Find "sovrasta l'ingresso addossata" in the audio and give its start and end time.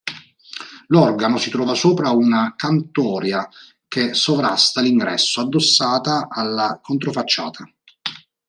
4.15-6.27